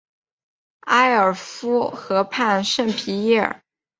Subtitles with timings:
[0.79, 3.61] 埃尔夫河畔圣皮耶尔。